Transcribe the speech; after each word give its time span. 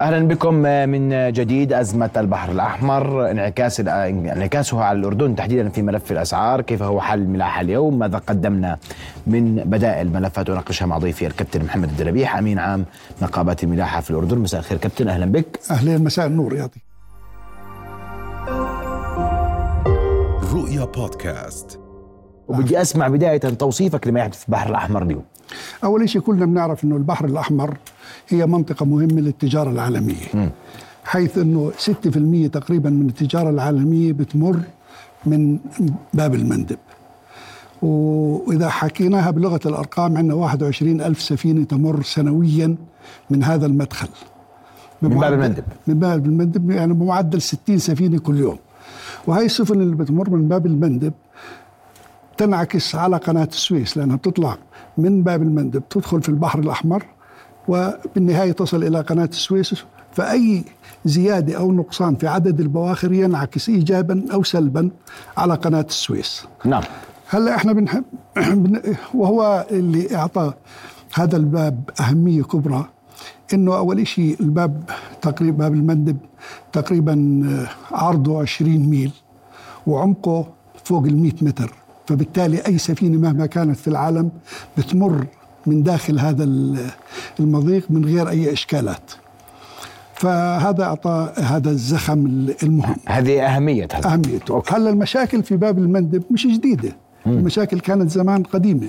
أهلا 0.00 0.28
بكم 0.28 0.54
من 0.88 1.32
جديد 1.32 1.72
أزمة 1.72 2.10
البحر 2.16 2.52
الأحمر. 2.52 3.30
انعكاس 3.30 3.80
انعكاسها 3.80 4.84
على 4.84 4.98
الأردن 4.98 5.36
تحديدا 5.36 5.68
في 5.68 5.82
ملف 5.82 6.12
الأسعار. 6.12 6.60
كيف 6.60 6.82
هو 6.82 7.00
حل 7.00 7.18
الملاحه 7.18 7.60
اليوم؟ 7.60 7.98
ماذا 7.98 8.18
قدمنا 8.18 8.78
من 9.26 9.54
بدائل 9.56 10.12
ملفات 10.12 10.50
أناقشها 10.50 10.86
مع 10.86 10.98
ضيفي 10.98 11.26
الكابتن 11.26 11.64
محمد 11.64 11.88
الدربيح 11.88 12.36
أمين 12.36 12.58
عام 12.58 12.84
نقابات 13.22 13.64
الملاحه 13.64 14.00
في 14.00 14.10
الأردن. 14.10 14.38
مساء 14.38 14.60
الخير 14.60 14.78
كابتن 14.78 15.08
أهلا 15.08 15.26
بك. 15.26 15.60
أهلا 15.70 15.98
مساء 15.98 16.26
النور 16.26 16.54
يعطيك 16.54 16.82
رؤيا 20.52 20.84
بودكاست. 20.84 21.85
وبدي 22.48 22.80
أسمع 22.82 23.08
بداية 23.08 23.38
توصيفك 23.38 24.06
لما 24.06 24.20
يحدث 24.20 24.38
في 24.38 24.48
البحر 24.48 24.70
الأحمر 24.70 25.02
اليوم. 25.02 25.22
أول 25.84 26.08
شيء 26.08 26.22
كلنا 26.22 26.46
بنعرف 26.46 26.84
إنه 26.84 26.96
البحر 26.96 27.24
الأحمر 27.24 27.76
هي 28.28 28.46
منطقة 28.46 28.86
مهمة 28.86 29.20
للتجارة 29.20 29.70
العالمية. 29.70 30.26
م. 30.34 30.48
حيث 31.04 31.38
إنه 31.38 31.72
6% 31.78 32.48
تقريبا 32.48 32.90
من 32.90 33.08
التجارة 33.08 33.50
العالمية 33.50 34.12
بتمر 34.12 34.60
من 35.26 35.58
باب 36.14 36.34
المندب. 36.34 36.78
وإذا 37.82 38.68
حكيناها 38.68 39.30
بلغة 39.30 39.60
الأرقام 39.66 40.16
عندنا 40.16 40.34
21 40.34 41.00
ألف 41.00 41.22
سفينة 41.22 41.64
تمر 41.64 42.02
سنويا 42.02 42.76
من 43.30 43.44
هذا 43.44 43.66
المدخل. 43.66 44.08
من 45.02 45.08
باب 45.08 45.32
المندب. 45.32 45.64
من 45.86 45.98
باب 45.98 46.26
المندب 46.26 46.70
يعني 46.70 46.94
بمعدل 46.94 47.42
60 47.42 47.78
سفينة 47.78 48.18
كل 48.18 48.36
يوم. 48.36 48.58
وهي 49.26 49.46
السفن 49.46 49.80
اللي 49.80 49.96
بتمر 49.96 50.30
من 50.30 50.48
باب 50.48 50.66
المندب. 50.66 51.12
تنعكس 52.38 52.94
على 52.94 53.16
قناة 53.16 53.48
السويس 53.52 53.96
لأنها 53.96 54.16
بتطلع 54.16 54.56
من 54.98 55.22
باب 55.22 55.42
المندب 55.42 55.82
تدخل 55.90 56.22
في 56.22 56.28
البحر 56.28 56.58
الأحمر 56.58 57.04
وبالنهاية 57.68 58.52
تصل 58.52 58.84
إلى 58.84 59.00
قناة 59.00 59.28
السويس 59.32 59.84
فأي 60.12 60.64
زيادة 61.04 61.56
أو 61.58 61.72
نقصان 61.72 62.16
في 62.16 62.26
عدد 62.26 62.60
البواخر 62.60 63.12
ينعكس 63.12 63.68
إيجابا 63.68 64.24
أو 64.32 64.42
سلبا 64.42 64.90
على 65.36 65.54
قناة 65.54 65.86
السويس 65.88 66.44
نعم. 66.64 66.82
هلأ 67.28 67.56
إحنا 67.56 67.72
بنحب 67.72 68.04
وهو 69.14 69.66
اللي 69.70 70.16
أعطى 70.16 70.52
هذا 71.14 71.36
الباب 71.36 71.90
أهمية 72.00 72.42
كبرى 72.42 72.88
إنه 73.54 73.76
أول 73.76 74.06
شيء 74.06 74.36
الباب 74.40 74.90
تقريبا 75.22 75.58
باب 75.58 75.74
المندب 75.74 76.16
تقريبا 76.72 77.42
عرضه 77.92 78.40
20 78.40 78.70
ميل 78.70 79.12
وعمقه 79.86 80.46
فوق 80.84 81.04
ال 81.04 81.16
100 81.16 81.32
متر. 81.42 81.85
فبالتالي 82.06 82.58
أي 82.66 82.78
سفينة 82.78 83.18
مهما 83.18 83.46
كانت 83.46 83.76
في 83.76 83.88
العالم 83.88 84.30
بتمر 84.78 85.26
من 85.66 85.82
داخل 85.82 86.18
هذا 86.18 86.44
المضيق 87.40 87.90
من 87.90 88.04
غير 88.04 88.28
أي 88.28 88.52
إشكالات. 88.52 89.10
فهذا 90.14 90.84
أعطى 90.84 91.32
هذا 91.36 91.70
الزخم 91.70 92.48
المهم. 92.62 92.96
هذه 93.08 93.46
أهمية 93.46 93.88
هذا. 93.94 94.12
أهميته. 94.12 94.62
هلا 94.68 94.90
المشاكل 94.90 95.42
في 95.42 95.56
باب 95.56 95.78
المندب 95.78 96.22
مش 96.30 96.46
جديدة. 96.46 96.96
م. 97.26 97.30
المشاكل 97.30 97.80
كانت 97.80 98.10
زمان 98.10 98.42
قديمة. 98.42 98.88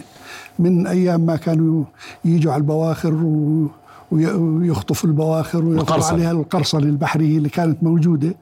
من 0.60 0.88
أيام 0.88 1.22
ما 1.22 1.36
كانوا 1.36 1.84
يجوا 2.26 2.54
على 2.54 2.60
البواخر 2.60 3.14
و 3.14 3.68
ويخطفوا 4.12 5.10
البواخر 5.10 5.66
ويخطفوا 5.66 6.06
عليها 6.06 6.32
القرصنة 6.32 6.84
البحرية 6.84 7.38
اللي 7.38 7.50
كانت 7.50 7.84
موجودة. 7.84 8.36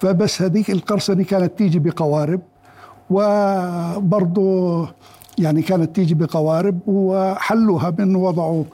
فبس 0.00 0.42
هذيك 0.42 0.70
القرصنة 0.70 1.24
كانت 1.24 1.58
تيجي 1.58 1.78
بقوارب. 1.78 2.40
وبرضه 3.10 4.88
يعني 5.38 5.62
كانت 5.62 5.96
تيجي 5.96 6.14
بقوارب 6.14 6.78
وحلوها 6.86 7.90
بأنه 7.90 8.18
وضعوا 8.18 8.64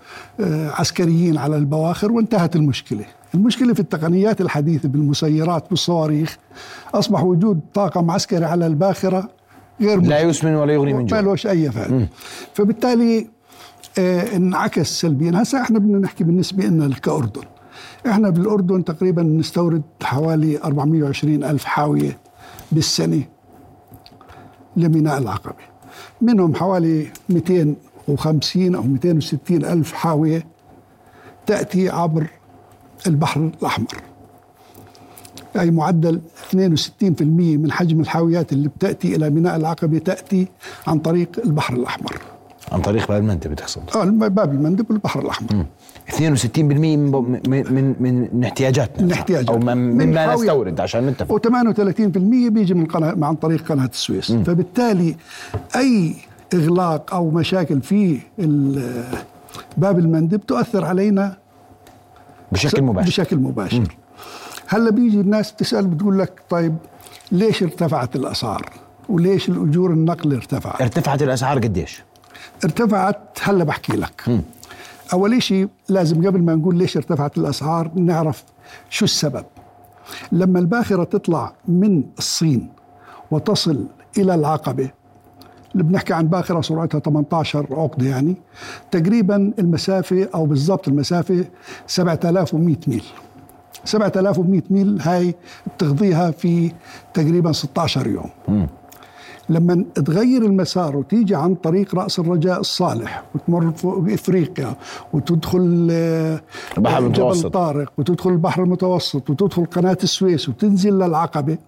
آه، 0.40 0.70
عسكريين 0.70 1.38
على 1.38 1.56
البواخر 1.56 2.12
وانتهت 2.12 2.56
المشكلة. 2.56 3.04
المشكلة 3.34 3.74
في 3.74 3.80
التقنيات 3.80 4.40
الحديثة 4.40 4.88
بالمسيرات 4.88 5.70
بالصواريخ. 5.70 6.38
أصبح 6.94 7.22
وجود 7.24 7.60
طاقم 7.74 8.10
عسكري 8.10 8.44
على 8.44 8.66
الباخرة 8.66 9.28
غير 9.80 10.00
لا 10.00 10.20
يسمن 10.20 10.54
ولا 10.54 10.72
يغني 10.72 10.92
من 10.92 11.06
جوع. 11.06 11.20
ما 11.20 11.26
لهش 11.26 11.46
أي 11.46 11.70
فائدة. 11.70 12.08
فبالتالي 12.54 13.26
آه 13.98 14.36
انعكس 14.36 15.00
سلبيا. 15.00 15.32
هسا 15.42 15.60
إحنا 15.60 15.78
بدنا 15.78 15.98
نحكي 15.98 16.24
بالنسبة 16.24 16.64
لنا 16.64 16.94
كأردن. 16.94 17.42
إحنا 18.06 18.30
بالأردن 18.30 18.84
تقريبا 18.84 19.22
نستورد 19.22 19.82
حوالي 20.02 20.58
420 20.64 21.44
ألف 21.44 21.64
حاوية 21.64 22.18
بالسنة. 22.72 23.22
لميناء 24.76 25.18
العقبة. 25.18 25.54
منهم 26.20 26.54
حوالي 26.54 27.06
250 27.28 28.74
أو 28.74 28.82
260 28.82 29.64
ألف 29.64 29.92
حاوية 29.92 30.46
تأتي 31.46 31.88
عبر 31.88 32.26
البحر 33.06 33.50
الأحمر. 33.60 34.02
أي 35.60 35.70
معدل 35.70 36.20
62% 36.50 37.22
من 37.56 37.72
حجم 37.72 38.00
الحاويات 38.00 38.52
اللي 38.52 38.68
بتأتي 38.68 39.16
إلى 39.16 39.30
ميناء 39.30 39.56
العقبة 39.56 39.98
تأتي 39.98 40.48
عن 40.86 40.98
طريق 40.98 41.28
البحر 41.44 41.74
الأحمر. 41.74 42.20
عن 42.76 42.82
طريق 42.82 43.08
باب 43.08 43.22
المندب 43.22 43.50
بتقصد 43.50 43.82
آه 43.96 44.04
باب 44.04 44.52
المندب 44.52 44.90
والبحر 44.90 45.20
الأحمر. 45.20 45.48
م. 45.54 45.64
62% 46.10 46.16
من 46.58 47.40
من 47.48 47.94
من, 48.00 48.28
من 48.32 48.44
احتياجاتنا. 48.44 49.06
من 49.06 49.12
احتياجاتنا. 49.12 49.54
أو 49.54 49.58
من 49.58 50.06
مما 50.06 50.34
نستورد 50.34 50.80
عشان 50.80 51.06
نتفق. 51.06 51.36
و38% 51.36 52.18
بيجي 52.50 52.74
من 52.74 52.86
قناه 52.86 53.16
عن 53.26 53.34
طريق 53.34 53.68
قناة 53.68 53.86
السويس 53.86 54.30
م. 54.30 54.42
فبالتالي 54.44 55.16
أي 55.76 56.14
إغلاق 56.54 57.14
أو 57.14 57.30
مشاكل 57.30 57.80
في 57.80 58.18
باب 59.76 59.98
المندب 59.98 60.40
تؤثر 60.46 60.84
علينا 60.84 61.36
بشكل 62.52 62.82
مباشر. 62.82 63.06
بشكل 63.08 63.36
مباشر. 63.36 63.80
م. 63.80 63.84
هلا 64.68 64.90
بيجي 64.90 65.20
الناس 65.20 65.52
بتسأل 65.52 65.86
بتقول 65.86 66.18
لك 66.18 66.40
طيب 66.50 66.76
ليش 67.32 67.62
ارتفعت 67.62 68.16
الأسعار؟ 68.16 68.70
وليش 69.08 69.48
الأجور 69.48 69.90
النقل 69.90 70.34
ارتفعت؟ 70.34 70.82
ارتفعت 70.82 71.22
الأسعار 71.22 71.58
قديش؟ 71.58 72.02
ارتفعت 72.64 73.18
هلا 73.42 73.64
بحكي 73.64 73.92
لك 73.96 74.22
م. 74.28 74.40
أول 75.12 75.42
شيء 75.42 75.68
لازم 75.88 76.26
قبل 76.26 76.42
ما 76.42 76.54
نقول 76.54 76.76
ليش 76.76 76.96
ارتفعت 76.96 77.38
الأسعار 77.38 77.90
نعرف 77.94 78.44
شو 78.90 79.04
السبب 79.04 79.44
لما 80.32 80.58
الباخرة 80.58 81.04
تطلع 81.04 81.52
من 81.68 82.02
الصين 82.18 82.68
وتصل 83.30 83.86
إلى 84.18 84.34
العقبة 84.34 84.90
اللي 85.72 85.82
بنحكي 85.84 86.12
عن 86.12 86.26
باخرة 86.28 86.60
سرعتها 86.60 86.98
18 86.98 87.66
عقدة 87.70 88.06
يعني 88.06 88.36
تقريبا 88.90 89.52
المسافة 89.58 90.28
أو 90.34 90.46
بالضبط 90.46 90.88
المسافة 90.88 91.44
7100 91.86 92.76
ميل 92.86 93.04
7100 93.84 94.62
ميل 94.70 95.00
هاي 95.00 95.34
بتغذيها 95.76 96.30
في 96.30 96.72
تقريبا 97.14 97.52
16 97.52 98.06
يوم 98.06 98.30
م. 98.48 98.66
لما 99.48 99.84
تغير 99.94 100.42
المسار 100.42 100.96
وتيجي 100.96 101.34
عن 101.34 101.54
طريق 101.54 101.94
رأس 101.94 102.18
الرجاء 102.18 102.60
الصالح 102.60 103.22
وتمر 103.34 103.70
فوق 103.70 104.04
إفريقيا 104.12 104.76
وتدخل 105.12 105.88
آه، 105.90 106.40
البحر 106.78 106.98
المتوسط. 106.98 107.40
جبل 107.40 107.50
طارق 107.50 107.92
وتدخل 107.98 108.30
البحر 108.30 108.62
المتوسط 108.62 109.30
وتدخل 109.30 109.64
قناة 109.64 109.98
السويس 110.02 110.48
وتنزل 110.48 110.92
للعقبة 110.98 111.58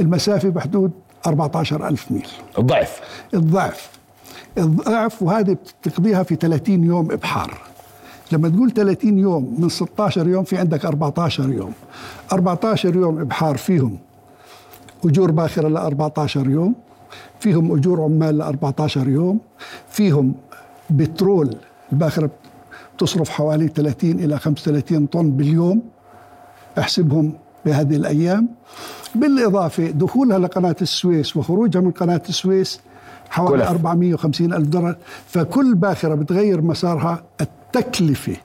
المسافة 0.00 0.48
بحدود 0.48 0.90
14 1.26 1.88
ألف 1.88 2.12
ميل. 2.12 2.26
الضعف. 2.58 3.00
الضعف. 3.34 3.90
الضعف 4.58 5.22
وهذه 5.22 5.56
بتقضيها 5.82 6.22
في 6.22 6.36
30 6.36 6.84
يوم 6.84 7.12
إبحار. 7.12 7.58
لما 8.32 8.48
تقول 8.48 8.70
30 8.70 9.18
يوم 9.18 9.56
من 9.58 9.68
16 9.68 10.28
يوم 10.28 10.44
في 10.44 10.56
عندك 10.58 10.84
14 10.84 11.50
يوم. 11.52 11.72
14 12.32 12.96
يوم 12.96 13.20
إبحار 13.20 13.56
فيهم. 13.56 13.98
أجور 15.04 15.30
باخرة 15.30 15.68
ل 15.68 15.76
14 15.76 16.50
يوم 16.50 16.74
فيهم 17.40 17.72
أجور 17.72 18.02
عمال 18.02 18.38
ل 18.38 18.42
14 18.42 19.08
يوم 19.08 19.38
فيهم 19.88 20.34
بترول 20.90 21.56
الباخرة 21.92 22.30
تصرف 22.98 23.28
حوالي 23.30 23.68
30 23.68 24.10
إلى 24.10 24.38
35 24.38 25.06
طن 25.06 25.30
باليوم 25.30 25.82
أحسبهم 26.78 27.32
بهذه 27.66 27.96
الأيام 27.96 28.48
بالإضافة 29.14 29.90
دخولها 29.90 30.38
لقناة 30.38 30.76
السويس 30.82 31.36
وخروجها 31.36 31.80
من 31.80 31.90
قناة 31.90 32.22
السويس 32.28 32.80
حوالي 33.30 33.62
كلف. 33.62 33.70
450 33.70 34.52
ألف 34.52 34.68
دولار 34.68 34.96
فكل 35.26 35.74
باخرة 35.74 36.14
بتغير 36.14 36.62
مسارها 36.62 37.24
التكلفة 37.40 38.36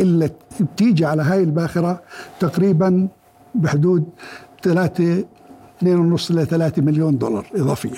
اللي 0.00 0.30
بتيجي 0.60 1.04
على 1.04 1.22
هاي 1.22 1.42
الباخرة 1.42 2.00
تقريبا 2.40 3.08
بحدود 3.54 4.04
3 4.62 5.24
2.5 5.84 6.30
ل 6.30 6.46
3 6.46 6.82
مليون 6.82 7.18
دولار 7.18 7.46
اضافيا. 7.54 7.90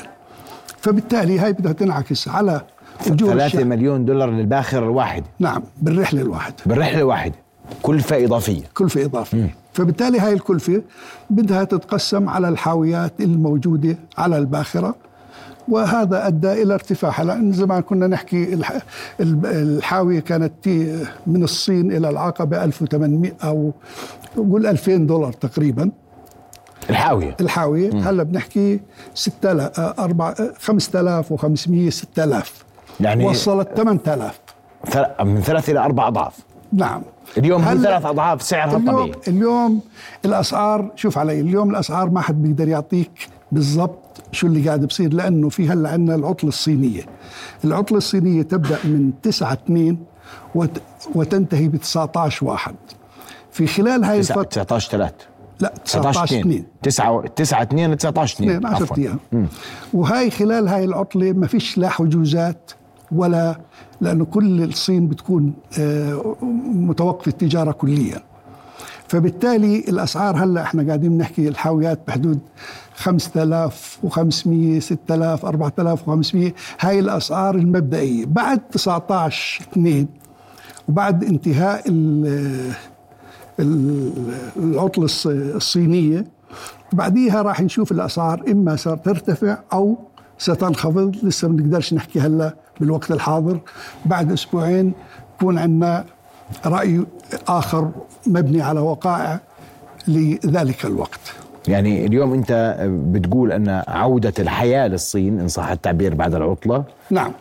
فبالتالي 0.81 1.39
هاي 1.39 1.53
بدها 1.53 1.73
تنعكس 1.73 2.29
على 2.29 2.61
اجور 3.07 3.31
3 3.31 3.65
مليون 3.65 4.05
دولار 4.05 4.31
للباخرة 4.31 4.85
الواحده 4.85 5.25
نعم 5.39 5.63
بالرحلة 5.83 6.23
الواحده 6.23 6.57
بالرحلة 6.67 6.99
الواحده 6.99 7.35
كلفه 7.83 8.25
إضافية. 8.25 8.63
كلفه 8.75 9.05
إضافية. 9.05 9.39
م. 9.45 9.51
فبالتالي 9.73 10.21
هاي 10.21 10.33
الكلفة 10.33 10.83
بدها 11.31 11.65
تتقسم 11.65 12.29
على 12.29 12.49
الحاويات 12.49 13.13
الموجودة 13.21 13.97
على 14.19 14.39
الباخرة 14.39 14.95
وهذا 15.69 16.27
أدى 16.27 16.63
إلى 16.63 16.75
ارتفاعها. 16.75 17.25
لأن 17.25 17.53
زمان 17.53 17.83
كنا 17.83 18.07
نحكي 18.07 18.59
الحاوية 19.21 20.21
كانت 20.21 20.69
من 21.27 21.43
الصين 21.45 21.93
إلى 21.93 22.09
العقبة 22.11 22.65
1800 22.65 23.33
أو 23.45 23.73
قول 24.37 24.67
2000 24.67 24.97
دولار 25.07 25.33
تقريبا. 25.33 25.91
الحاوية. 26.93 27.37
الحاوية. 27.41 28.11
هلا 28.11 28.23
بنحكي 28.23 28.81
6000 29.15 29.81
4 29.81 30.35
5500 30.59 31.91
6000 31.91 32.65
يعني 33.01 33.25
وصلت 33.27 33.69
8000 33.77 34.41
ثل- 34.91 35.07
من 35.25 35.41
ثلاث 35.41 35.71
إلى 35.71 35.79
أربع 35.81 36.09
أضعاف. 36.09 36.37
نعم. 36.73 37.03
اليوم 37.39 37.63
هي 37.63 37.79
ثلاث 37.79 38.07
أضعاف 38.07 38.43
سعرها 38.43 38.77
اليوم 38.77 38.89
الطبيعي 38.89 39.13
اليوم 39.29 39.81
الاسعار 40.25 40.91
شوف 40.97 41.19
علي 41.19 41.41
اليوم 41.41 41.71
الأسعار 41.71 42.11
ما 42.11 42.21
حد 42.21 42.43
بيقدر 42.43 42.69
يعطيك 42.69 43.29
بالضبط 43.53 43.99
شو 44.33 44.47
اللي 44.47 44.67
قاعد 44.69 44.85
بصير 44.87 45.13
لأنه 45.13 45.49
في 45.49 45.69
هلا 45.69 45.89
عندنا 45.91 46.15
العطلة 46.15 46.49
الصينية. 46.49 47.03
العطلة 47.65 47.99
الصينية 47.99 48.43
تبدأ 48.43 48.79
من 48.85 49.11
9 49.23 49.53
2 49.53 49.99
وت 50.55 50.81
وتنتهي 51.15 51.69
ب 51.69 51.77
19 51.77 52.47
1 52.47 52.75
في 53.51 53.67
خلال 53.67 54.05
هاي 54.05 54.19
الفترة 54.19 54.43
19 54.43 54.91
3 54.91 55.15
لا 55.63 55.73
19 55.85 56.25
2 56.41 56.65
9 56.83 57.27
9 57.27 57.63
2 57.63 57.97
19 57.97 58.35
2 58.35 58.51
اثنين 58.51 58.67
10 58.75 58.99
أيام. 58.99 59.19
وهاي 59.93 60.31
خلال 60.31 60.69
هاي 60.69 60.85
العطلة 60.85 61.33
ما 61.33 61.47
فيش 61.47 61.79
لا 61.79 61.89
حجوزات 61.89 62.71
ولا 63.13 63.61
لأنه 64.01 64.25
كل 64.25 64.63
الصين 64.63 65.09
بتكون 65.09 65.53
آه، 65.79 66.37
متوقفة 66.75 67.29
التجارة 67.29 67.73
كليا. 67.73 68.23
فبالتالي 69.09 69.79
الأسعار 69.79 70.37
هلأ 70.45 70.63
إحنا 70.63 70.87
قاعدين 70.87 71.19
نحكي 71.19 71.49
الحاويات 71.49 72.01
بحدود 72.09 72.39
5500 72.97 74.81
6000 74.81 75.45
4500 75.45 76.53
هاي 76.81 76.99
الأسعار 76.99 77.55
المبدئية. 77.55 78.27
بعد 78.27 78.59
19 78.59 79.65
2 79.73 80.07
وبعد 80.89 81.25
انتهاء 81.25 81.83
ال- 83.61 84.13
ال- 84.57 84.73
العطلة 84.73 85.07
الص- 85.09 85.27
الصينية. 85.27 86.25
بعديها 86.93 87.43
راح 87.43 87.61
نشوف 87.61 87.93
الأسعار 87.93 88.43
إما 88.51 88.77
سترتفع 88.77 89.59
أو 89.73 89.99
ستنخفض. 90.39 91.17
لسه 91.23 91.49
ما 91.49 91.55
نقدرش 91.63 91.95
نحكي 91.95 92.21
هلا 92.21 92.55
بالوقت 92.81 93.11
الحاضر. 93.11 93.61
بعد 94.07 94.33
أسبوعين 94.33 94.93
يكون 95.37 95.59
عندنا 95.59 96.05
رأي 96.67 97.05
آخر 97.49 97.91
مبني 98.27 98.63
على 98.63 98.81
وقائع 98.81 99.41
لذلك 100.09 100.85
الوقت. 100.85 101.21
يعني 101.69 102.07
اليوم 102.07 102.33
أنت 102.33 102.77
بتقول 103.13 103.53
أن 103.53 103.83
عودة 103.89 104.33
الحياة 104.39 104.89
للصين 104.89 105.41
إن 105.41 105.49
صح 105.49 105.69
التعبير 105.69 106.15
بعد 106.15 106.35
العطلة. 106.35 106.85
نعم. 107.11 107.33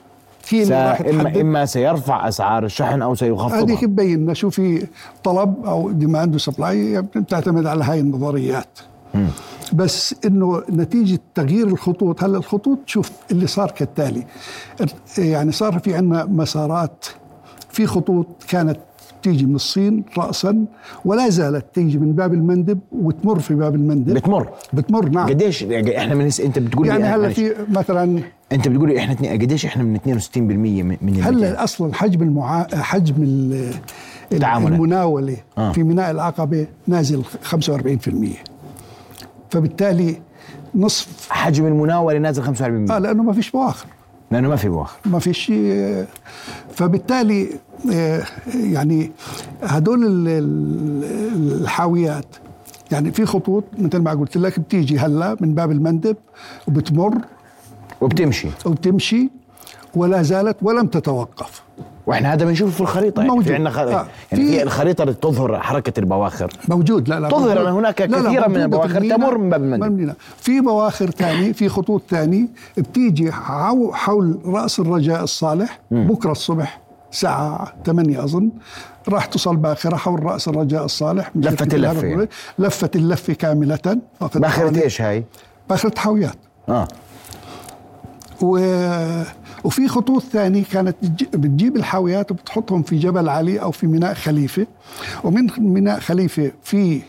اما 0.53 0.93
تحدد 0.93 1.38
إما 1.38 1.65
سيرفع 1.65 2.27
أسعار 2.27 2.65
الشحن 2.65 3.01
هذيك 3.01 3.17
سيخفضها 3.17 3.81
تبين 3.81 4.19
لنا 4.19 4.33
شو 4.33 4.49
في 4.49 4.88
طلب 5.23 5.65
أو 5.65 5.91
demand 5.92 6.36
و 6.36 6.45
supply 6.45 7.01
بتعتمد 7.01 7.65
على 7.65 7.83
هاي 7.83 7.99
النظريات. 7.99 8.79
بس 9.73 10.15
إنه 10.25 10.63
نتيجة 10.69 11.19
تغيير 11.35 11.67
الخطوط 11.67 12.23
هلأ 12.23 12.38
الخطوط 12.38 12.79
شوف 12.85 13.11
اللي 13.31 13.47
صار 13.47 13.71
كالتالي. 13.71 14.25
يعني 15.17 15.51
صار 15.51 15.79
في 15.79 15.95
عندنا 15.95 16.25
مسارات 16.25 17.05
في 17.69 17.88
خطوط 17.88 18.27
كانت 18.47 18.79
تيجي 19.23 19.45
من 19.45 19.56
الصين 19.56 20.03
راسا 20.18 20.65
ولا 21.06 21.29
زالت 21.29 21.65
تيجي 21.73 21.97
من 21.97 22.13
باب 22.13 22.33
المندب 22.33 22.79
وتمر 22.91 23.39
في 23.39 23.56
باب 23.56 23.75
المندب. 23.75 24.13
بتمر؟ 24.13 24.50
بتمر 24.73 25.09
نعم. 25.09 25.29
قديش؟ 25.29 25.62
يعني 25.62 25.97
إحنا 25.97 26.15
من 26.15 26.29
أنت 26.45 26.59
بتقول 26.59 26.88
يعني 26.88 27.03
هلا 27.03 27.29
في 27.29 27.56
مثلا 27.69 28.19
أنت 28.51 28.68
بتقول 28.68 28.89
لي 28.89 29.00
إحنا 29.00 29.31
قديش 29.31 29.65
إحنا 29.65 29.83
من 29.83 29.97
62% 29.97 30.38
من 30.38 30.88
من 30.88 30.94
ال 30.94 31.06
200 31.06 31.29
هلا 31.29 31.63
أصلا 31.63 31.94
حجم 31.94 32.21
المعا... 32.21 32.68
حجم 32.73 33.15
ال-. 33.23 33.73
المناولة 34.33 35.38
آه. 35.57 35.71
في 35.71 35.83
ميناء 35.83 36.12
العقبة 36.12 36.67
نازل 36.88 37.24
45% 37.24 37.57
فبالتالي 39.50 40.15
نصف 40.75 41.27
حجم 41.29 41.65
المناولة 41.65 42.17
نازل 42.19 42.56
45% 42.56 42.91
آه 42.91 43.00
لأنه 43.00 43.24
ما 43.24 43.33
فيش 43.33 43.51
بواخر 43.51 43.85
لأنه 44.31 44.50
ما 44.50 44.56
في 44.56 44.69
بواخر 44.69 44.97
ما 45.06 45.19
فيش 45.19 45.51
آه، 45.56 46.06
فبالتالي 46.74 47.50
يعني 48.56 49.12
هدول 49.63 50.04
ال- 50.06 50.28
ال- 50.28 51.62
الحاويات 51.62 52.25
يعني 52.92 53.12
في 53.12 53.25
خطوط 53.25 53.63
مثل 53.80 53.98
ما 53.98 54.12
قلت 54.12 54.38
لك 54.38 54.60
بتيجي 54.60 55.00
هلا 55.00 55.38
من 55.39 55.56
باب 55.56 55.72
المندب 55.72 56.18
وبتمر 56.68 57.13
وبتمشي 58.01 58.48
وبتمشي 58.66 59.30
ولا 59.95 60.22
زالت 60.22 60.57
ولم 60.62 60.88
تتوقف 60.88 61.62
وإحنا 62.07 62.33
هذا 62.33 62.45
بنشوفه 62.45 62.72
في 62.72 62.81
الخريطة 62.81 63.19
يعني 63.19 63.30
موجود. 63.31 63.45
في 63.45 63.54
عندنا 63.54 63.69
خريطة 63.69 64.00
آه. 64.01 64.07
يعني 64.31 64.45
في- 64.45 64.63
الخريطة 64.63 65.01
اللي 65.01 65.13
تظهر 65.13 65.60
حركة 65.60 66.00
البواخر 66.00 66.54
موجود 66.69 67.10
لا 67.10 67.19
لا 67.19 67.27
تظهر 67.30 67.48
موجود. 67.48 67.57
أن 67.68 67.74
هناك 67.74 68.01
لا 68.01 68.06
لا 68.07 68.30
كثيرا 68.30 68.48
من 68.48 68.69
موجودة 68.69 68.98
البواخر. 68.98 69.16
تمر 69.16 69.38
من 69.38 69.50
باب 69.50 69.63
المندب. 69.63 70.13
في 70.38 70.62
بواخر 70.62 71.10
ثاني 71.12 71.54
في 71.54 71.69
خطوط 71.69 72.01
ثاني 72.10 72.48
بتيجي 72.77 73.31
حو- 73.31 73.92
حول 73.94 74.38
رأس 74.45 74.80
الرجاء 74.80 75.24
الصالح 75.24 75.80
بكرة 75.92 76.31
الصبح 76.31 76.81
الساعة 77.12 77.74
8 77.86 78.24
أظن. 78.24 78.50
راح 79.10 79.25
تصل 79.25 79.56
باخرة 79.56 79.96
حول 79.96 80.24
رأس 80.24 80.48
الرجاء 80.48 80.86
الصالح. 80.86 81.31
لفة 81.36 81.68
اللفة 81.74 82.08
يعني. 82.08 82.28
لفة 82.60 82.90
اللفة 82.96 83.34
كاملة. 83.34 83.80
باخرة 84.36 84.84
إيش 84.84 85.02
هاي؟ 85.02 85.24
باخرة 85.69 86.00
حاويات. 86.00 86.36
آه. 86.69 86.88
و... 88.42 88.60
وفي 89.63 89.88
خطوط 89.88 90.24
ثانية 90.24 90.63
كانت 90.63 90.96
تج- 91.02 91.36
بتجيب 91.36 91.75
الحاويات 91.75 92.31
وبتحطهم 92.31 92.84
في 92.84 92.98
جبل 93.00 93.30
علي 93.30 93.62
أو 93.62 93.72
في 93.72 93.88
ميناء 93.88 94.13
خليفة. 94.13 94.68
ومن 95.24 95.48
ميناء 95.58 96.00
خليفة 96.00 96.52
في. 96.63 97.02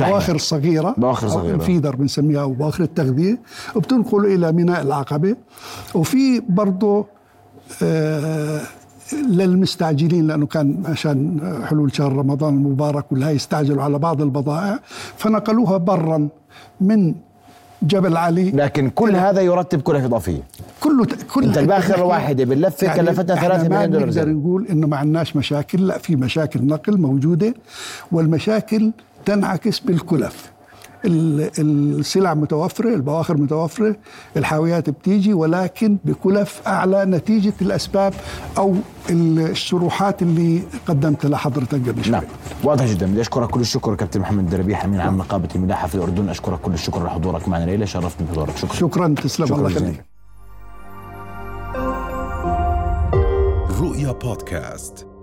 بواخر 0.00 0.38
صغيرة. 0.38 0.94
بواخر 0.98 1.26
أو 1.26 1.32
صغيرة. 1.32 1.54
الفيدر 1.54 1.96
بنسميها 1.96 2.42
أو 2.42 2.52
بواخر 2.52 2.82
التغذية. 2.84 3.38
وبتنقل 3.76 4.26
إلى 4.26 4.52
ميناء 4.52 4.82
العقبة. 4.82 5.36
وفي 5.94 6.40
برضه 6.48 7.06
آه 7.82 8.60
للمستعجلين 9.30 10.26
لأنه 10.26 10.46
كان 10.46 10.82
عشان 10.86 11.40
حلول 11.70 11.96
شهر 11.96 12.12
رمضان 12.12 12.54
المبارك 12.54 13.12
والهاي 13.12 13.36
استعجلوا 13.36 13.82
على 13.82 13.98
بعض 13.98 14.22
البضائع 14.22 14.78
فنقلوها 15.16 15.76
برا 15.76 16.28
من 16.80 17.14
جبل 17.82 18.16
علي. 18.16 18.50
لكن 18.50 18.90
كل 18.90 19.16
هذا 19.16 19.40
يرتب 19.40 19.80
كلفه 19.80 20.04
إضافية. 20.04 20.42
كله 20.80 21.06
كل 21.34 21.44
أنت 21.44 21.58
الباخرة 21.58 21.96
الواحدة 21.96 22.44
باللفة 22.44 22.94
كلفتنا 22.94 23.34
إحنا 23.34 23.48
3 23.48 23.68
ما 23.68 23.76
مليون 23.78 23.90
دولار 23.90 24.08
نقدر. 24.08 24.28
نقول 24.32 24.66
إنه 24.70 24.86
ما 24.86 24.96
عندناش 24.96 25.36
مشاكل 25.36 25.86
لا 25.86 25.98
في 25.98 26.16
مشاكل 26.16 26.66
نقل 26.66 27.00
موجودة 27.00 27.54
والمشاكل 28.12 28.90
تنعكس 29.24 29.78
بالكلف. 29.80 30.44
ال- 30.44 30.53
السلع 31.04 32.34
متوفرة 32.34 32.94
البواخر 32.94 33.36
متوفرة 33.36 33.96
الحاويات 34.36 34.90
بتيجي 34.90 35.34
ولكن 35.34 35.98
بكلف 36.04 36.62
أعلى 36.66 37.04
نتيجة 37.04 37.52
الأسباب 37.62 38.14
أو 38.58 38.74
الشروحات 39.10 40.22
اللي 40.22 40.62
قدمت 40.86 41.26
لحضرتك 41.26 41.88
قبل 41.88 42.04
شوي. 42.04 42.12
نعم. 42.12 42.22
واضح 42.64 42.84
جدا. 42.84 43.06
بدي 43.06 43.20
أشكرك 43.20 43.50
كل 43.50 43.60
الشكر 43.60 43.94
كابتن 43.94 44.20
محمد 44.20 44.50
دربيح 44.50 44.84
أمين 44.84 45.00
عام 45.00 45.18
نقابة 45.18 45.48
الملاحه 45.54 45.88
في 45.88 45.94
الأردن. 45.94 46.28
أشكرك 46.28 46.60
كل 46.60 46.72
الشكر 46.72 47.04
لحضورك 47.04 47.48
معنا 47.48 47.64
ليلة. 47.64 47.84
شرفتني 47.84 48.26
بحضورك. 48.26 48.56
شكرا. 48.56 48.74
شكرا. 48.74 49.14
تسلم. 49.22 49.46
شكرا 49.46 49.58
الله 49.58 49.68
جزيلا. 49.68 49.86
يخليك. 49.86 50.04
رؤيا 53.80 54.12
بودكاست. 54.12 55.13